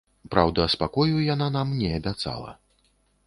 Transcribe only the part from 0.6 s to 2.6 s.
спакою яна нам не абяцала.